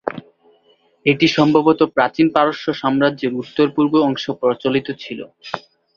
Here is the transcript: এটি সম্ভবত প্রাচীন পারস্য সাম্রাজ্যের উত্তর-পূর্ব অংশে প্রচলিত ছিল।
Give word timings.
এটি 1.05 1.27
সম্ভবত 1.37 1.79
প্রাচীন 1.95 2.27
পারস্য 2.35 2.65
সাম্রাজ্যের 2.81 3.31
উত্তর-পূর্ব 3.41 3.93
অংশে 4.01 4.31
প্রচলিত 4.41 4.87
ছিল। 4.99 5.19